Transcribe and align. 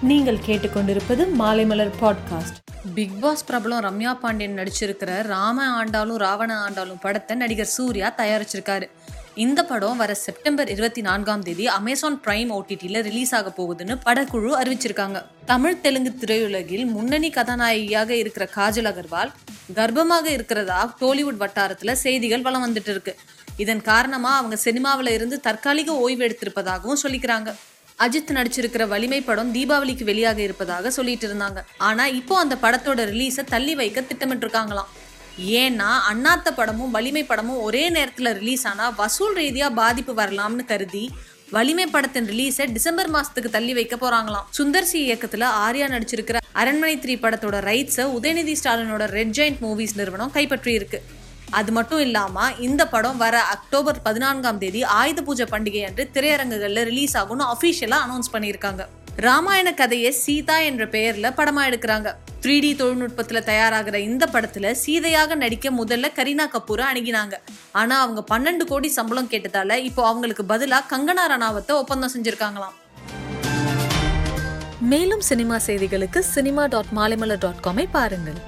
நீங்கள் 0.00 0.36
கேட்டுக்கொண்டிருப்பது 0.36 1.26
Maalaimalar 1.38 1.90
podcast 2.00 2.58
big 2.94 3.20
pass 3.20 3.44
பிரபலம் 3.50 3.80
ரம்யா 3.80 4.14
பாண்டியன் 4.14 4.58
நடிச்சிருக்கிற 4.58 5.22
ராம 5.22 5.84
ஆண்டாலும் 5.84 6.14
ராவண 6.14 6.66
ஆண்டாலும் 6.66 7.00
படத்தை 7.00 7.36
நடிகர் 7.36 7.66
சூர்யா 7.66 8.14
தயாரிச்சிருக்காரு. 8.16 8.90
இந்த 9.34 9.64
படம் 9.64 9.96
வர 9.96 10.14
செப்டம்பர் 10.14 10.68
இருபத்தி 10.68 11.00
நான்காம் 11.00 11.42
தேதி 11.42 11.66
அமேசான் 11.66 12.20
பிரைம் 12.24 12.52
ஓடிடியில் 12.52 13.02
ரிலீஸ் 13.02 13.34
ஆக 13.34 13.52
போகுதுன்னு 13.56 13.98
படக்குழு 14.06 14.52
அறிவிச்சிருக்காங்க. 14.60 15.24
தமிழ் 15.44 15.80
தெலுங்கு 15.80 16.14
திரையுலகில் 16.20 16.86
முன்னணி 16.86 17.30
கதாநாயகியாக 17.30 18.14
இருக்கிற 18.14 18.48
காஜல் 18.54 18.94
அகர்வால் 18.94 19.32
கர்ப்பமாக 19.74 20.26
இருக்கிறதா 20.26 20.94
டோலிவுட் 21.00 21.36
வட்டாரத்தில் 21.36 21.94
செய்திகள் 21.94 22.42
வளம் 22.42 22.66
வந்துட்டு 22.66 22.88
இருக்கு. 22.88 23.16
இதன் 23.56 23.82
காரணமாக 23.82 24.36
அவங்க 24.36 24.56
சினிமாவில் 24.56 25.12
இருந்து 25.12 25.40
தற்காலிக 25.40 25.96
ஓய்வு 25.96 26.26
எடுத்திருப்பதாகவும் 26.26 27.02
சொல்லிக்கிறாங்க. 27.02 27.54
அஜித் 28.04 28.34
நடிச்சிருக்கிற 28.36 28.82
வலிமை 28.88 29.20
படம் 29.28 29.52
தீபாவளிக்கு 29.54 30.04
வெளியாக 30.10 30.38
இருப்பதாக 30.38 30.90
சொல்லிட்டு 30.96 31.26
இருந்தாங்க. 31.28 31.60
ஆனா 31.88 32.06
இப்போ 32.20 32.34
அந்த 32.38 32.56
படத்தோட 32.64 33.06
ரிலீஸை 33.12 33.44
தள்ளி 33.54 33.74
வைக்க 33.80 34.04
திட்டமிட்டிருக்காங்களாம். 34.10 34.90
ஏன்னா 35.62 35.88
அண்ணாத்த 36.10 36.48
படமும் 36.60 36.94
வலிமை 36.98 37.24
படமும் 37.24 37.58
ஒரே 37.66 37.82
நேரத்தில் 37.96 38.30
ரிலீஸ் 38.38 38.64
ஆனால் 38.66 38.94
வசூல் 39.00 39.36
ரீதியாக 39.40 39.76
பாதிப்பு 39.80 40.14
வரலாம்னு 40.22 40.64
கருதி 40.72 41.04
வலிமை 41.56 41.86
படத்தின் 41.86 42.26
ரிலீஸை 42.30 42.64
டிசம்பர் 42.72 43.10
மாசத்துக்கு 43.10 43.50
தள்ளி 43.56 43.74
வைக்க 43.78 43.96
போறாங்களாம். 43.96 44.48
சுந்தர் 44.58 44.88
சி 44.90 44.98
இயக்கத்துல 45.08 45.44
ஆர்யா 45.66 45.86
நடிச்சிருக்கிற 45.94 46.38
அரண்மனை 46.62 46.96
த்ரீ 47.04 47.14
படத்தோட 47.22 47.58
ரைட்ஸை 47.70 48.04
உதயநிதி 48.16 48.54
ஸ்டாலினோட 48.62 49.04
ரெட் 49.18 49.36
ஜெயிண்ட் 49.38 49.62
மூவிஸ் 49.66 49.96
நிறுவனம் 50.00 50.34
கைப்பற்றி 50.36 50.72
இருக்கு 50.72 51.00
அது 51.50 51.72
மட்டும் 51.72 52.00
இல்லாம 52.00 52.52
இந்த 52.66 52.82
படம் 52.86 53.16
வர 53.16 53.36
அக்டோபர் 53.54 53.98
பதினான்காம் 54.02 54.58
தேதி 54.58 54.82
ஆயுத 54.82 55.22
பூஜை 55.22 55.46
பண்டிகை 55.52 55.82
அன்று 55.88 56.10
திரையரங்குகளில் 56.14 56.86
ரிலீஸ் 56.90 57.16
ஆகும்னு 57.16 57.44
அஃபீஷியலாக 57.54 58.04
அனௌன்ஸ் 58.06 58.32
பண்ணியிருக்காங்க. 58.34 58.84
ராமாயண 59.26 59.68
கதையை 59.74 60.10
சீதா 60.12 60.58
என்ற 60.58 60.84
பெயர்ல 60.84 61.30
படமா 61.38 61.62
எடுக்கிறாங்க. 61.68 62.08
த்ரீ 62.42 62.60
டி 62.64 62.74
தொழில்நுட்பத்துல 62.80 63.40
தயாராகிற 63.50 63.96
இந்த 64.10 64.24
படத்துல 64.34 64.70
சீதையாக 64.82 65.34
நடிக்க 65.34 65.70
முதல்ல 65.70 66.10
கரீனா 66.18 66.46
கபூரை 66.54 66.84
அணுகினாங்க. 66.90 67.34
ஆனா 67.72 68.00
அவங்க 68.00 68.24
பன்னெண்டு 68.32 68.64
கோடி 68.64 68.88
சம்பளம் 68.88 69.30
கேட்டதால 69.32 69.76
இப்போ 69.88 70.06
அவங்களுக்கு 70.08 70.44
பதிலா 70.52 70.80
கங்கனா 70.92 71.26
ரணாவத்தை 71.34 71.70
ஒப்பந்தம் 71.70 72.14
செஞ்சுருக்காங்களாம். 72.14 72.76
மேலும் 74.80 75.20
சினிமா 75.20 75.56
செய்திகளுக்கு 75.66 76.18
சினிமா 76.18 76.66
டாட் 76.66 76.92
மாலைமலர் 76.96 77.44
டாட் 77.46 77.64
காமை 77.66 77.86
பாருங்கள். 77.92 78.40